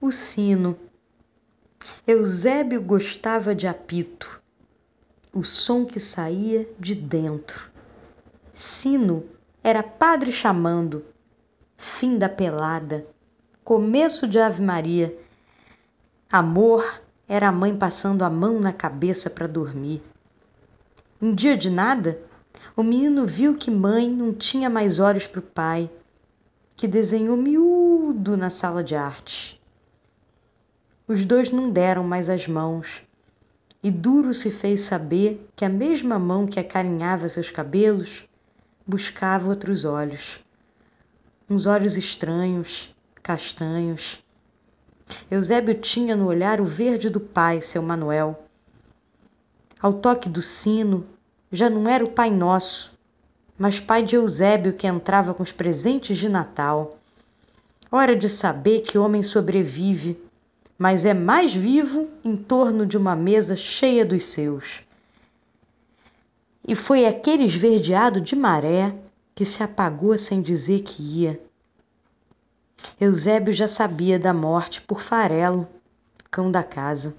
[0.00, 0.78] o sino.
[2.06, 4.40] Eusébio gostava de apito,
[5.32, 7.70] o som que saía de dentro.
[8.52, 9.24] Sino
[9.62, 11.04] era padre chamando,
[11.76, 13.06] fim da pelada,
[13.64, 15.16] começo de Ave Maria.
[16.30, 20.02] Amor era a mãe passando a mão na cabeça para dormir.
[21.20, 22.20] Um dia de nada,
[22.76, 25.90] o menino viu que mãe não tinha mais olhos para o pai,
[26.76, 29.57] que desenhou miúdo na sala de arte.
[31.08, 33.02] Os dois não deram mais as mãos,
[33.82, 38.28] e duro se fez saber que a mesma mão que acarinhava seus cabelos
[38.86, 40.38] buscava outros olhos.
[41.48, 44.22] Uns olhos estranhos, castanhos.
[45.30, 48.44] Eusébio tinha no olhar o verde do pai, seu Manuel.
[49.80, 51.06] Ao toque do sino,
[51.50, 52.92] já não era o Pai Nosso,
[53.56, 56.98] mas pai de Eusébio que entrava com os presentes de Natal.
[57.90, 60.27] Hora de saber que homem sobrevive,
[60.78, 64.82] mas é mais vivo em torno de uma mesa cheia dos seus.
[66.66, 68.94] E foi aquele esverdeado de maré
[69.34, 71.40] que se apagou sem dizer que ia.
[73.00, 75.68] Eusébio já sabia da morte por farelo,
[76.30, 77.16] cão da casa.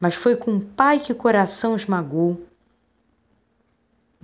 [0.00, 2.44] Mas foi com o pai que o coração esmagou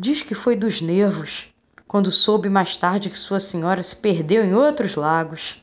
[0.00, 1.52] Diz que foi dos nervos,
[1.88, 5.60] quando soube mais tarde que sua senhora se perdeu em outros lagos.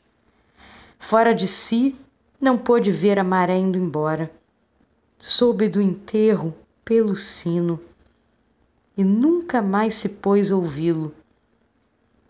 [0.98, 1.98] Fora de si,
[2.40, 4.30] não pôde ver a maré indo embora.
[5.18, 7.80] Soube do enterro pelo sino
[8.96, 11.14] e nunca mais se pôs ouvi-lo.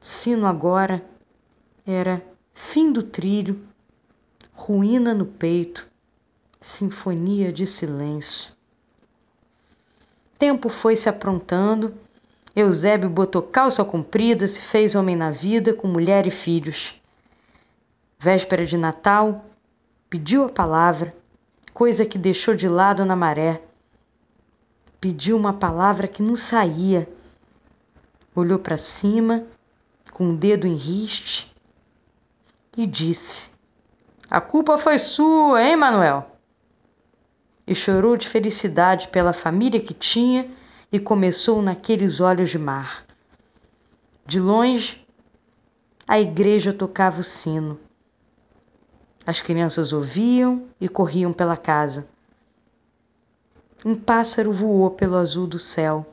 [0.01, 1.05] Sino agora
[1.87, 3.61] era fim do trilho,
[4.53, 5.89] ruína no peito,
[6.61, 8.53] sinfonia de silêncio.
[10.39, 11.95] Tempo foi se aprontando.
[12.55, 17.01] Eusébio botou calça comprida, se fez homem na vida, com mulher e filhos.
[18.19, 19.45] Véspera de Natal,
[20.09, 21.15] pediu a palavra,
[21.73, 23.63] coisa que deixou de lado na maré.
[25.01, 27.09] Pediu uma palavra que não saía.
[28.35, 29.47] Olhou para cima,
[30.13, 31.55] com o dedo em riste,
[32.77, 33.53] e disse:
[34.31, 36.37] A culpa foi sua, hein, Manuel?
[37.67, 40.49] e chorou de felicidade pela família que tinha
[40.93, 43.05] e começou naqueles olhos de mar.
[44.25, 45.05] De longe,
[46.07, 47.81] a igreja tocava o sino.
[49.27, 52.07] As crianças ouviam e corriam pela casa.
[53.85, 56.07] Um pássaro voou pelo azul do céu.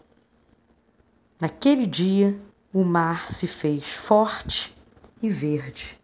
[1.39, 2.35] Naquele dia,
[2.73, 4.75] o mar se fez forte
[5.21, 5.99] e verde.